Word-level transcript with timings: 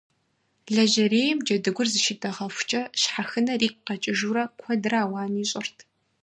Лэжьэрейм 0.73 1.37
джэдыгур 1.45 1.87
зыщитӀэгъэхукӀэ 1.93 2.81
щхьэхынэр 2.99 3.61
игу 3.67 3.81
къэкӀыжурэ 3.85 4.43
куэдрэ 4.59 4.97
ауан 5.03 5.33
ищӀырт. 5.43 5.77